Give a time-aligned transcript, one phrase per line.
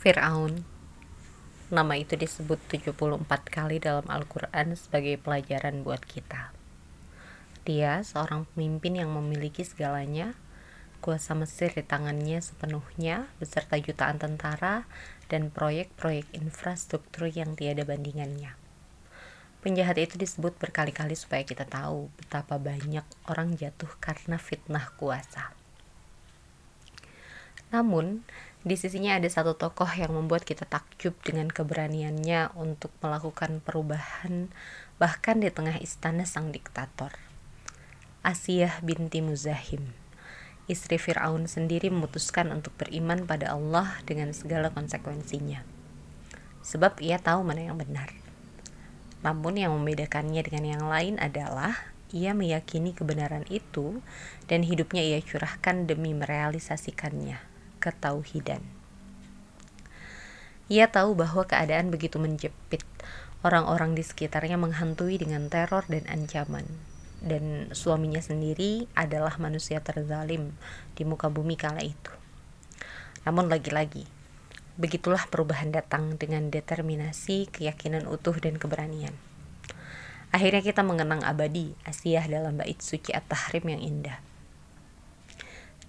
[0.00, 0.64] Fir'aun
[1.68, 3.20] Nama itu disebut 74
[3.52, 6.56] kali dalam Al-Quran sebagai pelajaran buat kita.
[7.68, 10.32] Dia seorang pemimpin yang memiliki segalanya,
[11.04, 14.88] kuasa Mesir di tangannya sepenuhnya, beserta jutaan tentara
[15.28, 18.56] dan proyek-proyek infrastruktur yang tiada bandingannya.
[19.60, 25.59] Penjahat itu disebut berkali-kali supaya kita tahu betapa banyak orang jatuh karena fitnah kuasa.
[27.70, 28.26] Namun,
[28.60, 34.52] di sisinya ada satu tokoh yang membuat kita takjub dengan keberaniannya untuk melakukan perubahan
[35.00, 37.14] bahkan di tengah istana sang diktator.
[38.20, 39.96] Asiyah binti Muzahim,
[40.68, 45.64] istri Fir'aun sendiri memutuskan untuk beriman pada Allah dengan segala konsekuensinya.
[46.60, 48.12] Sebab ia tahu mana yang benar.
[49.24, 51.80] Namun yang membedakannya dengan yang lain adalah
[52.12, 54.04] ia meyakini kebenaran itu
[54.52, 57.49] dan hidupnya ia curahkan demi merealisasikannya
[57.80, 58.60] ketauhidan.
[60.70, 62.86] Ia tahu bahwa keadaan begitu menjepit,
[63.42, 66.62] orang-orang di sekitarnya menghantui dengan teror dan ancaman.
[67.18, 70.54] Dan suaminya sendiri adalah manusia terzalim
[70.94, 72.14] di muka bumi kala itu.
[73.26, 74.06] Namun lagi-lagi,
[74.78, 79.12] begitulah perubahan datang dengan determinasi, keyakinan utuh, dan keberanian.
[80.30, 84.29] Akhirnya kita mengenang abadi Asiyah dalam bait suci At-Tahrim yang indah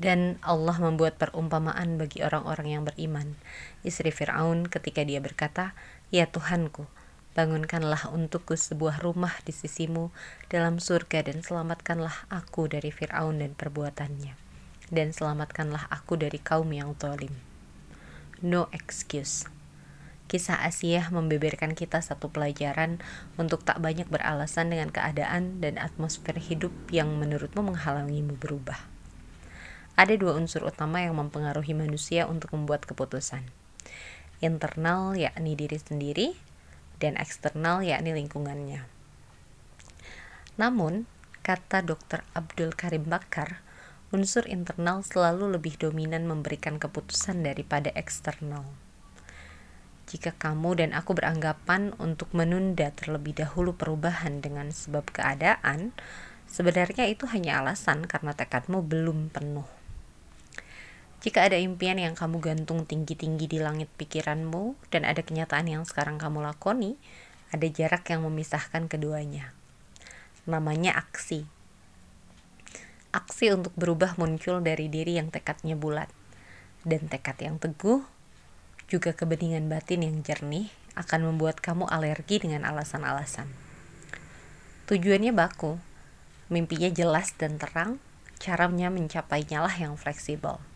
[0.00, 3.36] dan Allah membuat perumpamaan bagi orang-orang yang beriman.
[3.84, 5.76] Istri Fir'aun ketika dia berkata,
[6.08, 6.88] Ya Tuhanku,
[7.36, 10.08] bangunkanlah untukku sebuah rumah di sisimu
[10.48, 14.32] dalam surga dan selamatkanlah aku dari Fir'aun dan perbuatannya.
[14.88, 17.36] Dan selamatkanlah aku dari kaum yang tolim.
[18.40, 19.44] No excuse.
[20.32, 23.04] Kisah Asiyah membeberkan kita satu pelajaran
[23.36, 28.78] untuk tak banyak beralasan dengan keadaan dan atmosfer hidup yang menurutmu menghalangimu berubah
[30.00, 33.44] ada dua unsur utama yang mempengaruhi manusia untuk membuat keputusan.
[34.40, 36.32] Internal yakni diri sendiri
[37.04, 38.88] dan eksternal yakni lingkungannya.
[40.56, 41.04] Namun,
[41.44, 42.24] kata Dr.
[42.32, 43.60] Abdul Karim Bakar,
[44.08, 48.64] unsur internal selalu lebih dominan memberikan keputusan daripada eksternal.
[50.08, 55.92] Jika kamu dan aku beranggapan untuk menunda terlebih dahulu perubahan dengan sebab keadaan,
[56.48, 59.68] sebenarnya itu hanya alasan karena tekadmu belum penuh.
[61.20, 66.16] Jika ada impian yang kamu gantung tinggi-tinggi di langit pikiranmu dan ada kenyataan yang sekarang
[66.16, 66.96] kamu lakoni,
[67.52, 69.52] ada jarak yang memisahkan keduanya.
[70.48, 71.44] Namanya aksi.
[73.12, 76.08] Aksi untuk berubah muncul dari diri yang tekadnya bulat.
[76.88, 78.00] Dan tekad yang teguh,
[78.88, 83.52] juga kebeningan batin yang jernih akan membuat kamu alergi dengan alasan-alasan.
[84.88, 85.76] Tujuannya baku,
[86.48, 88.00] mimpinya jelas dan terang,
[88.40, 90.69] caranya mencapainya lah yang fleksibel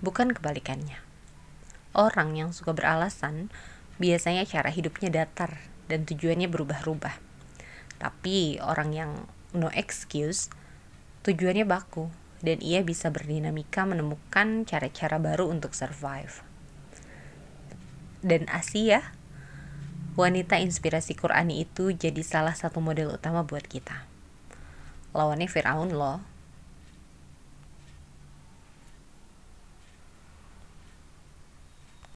[0.00, 0.98] bukan kebalikannya.
[1.96, 3.52] Orang yang suka beralasan
[4.00, 7.16] biasanya cara hidupnya datar dan tujuannya berubah-ubah.
[8.00, 9.12] Tapi orang yang
[9.52, 10.48] no excuse
[11.26, 12.08] tujuannya baku
[12.40, 16.40] dan ia bisa berdinamika menemukan cara-cara baru untuk survive.
[18.24, 19.12] Dan Asia,
[20.16, 24.08] wanita inspirasi Qurani itu jadi salah satu model utama buat kita.
[25.12, 26.24] Lawannya Fir'aun loh,